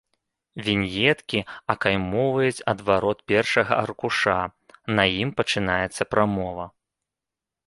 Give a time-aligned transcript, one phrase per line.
[0.67, 1.39] Віньеткі
[1.73, 4.39] акаймоўваюць адварот першага аркуша,
[4.99, 6.65] на ім пачынаецца прамова.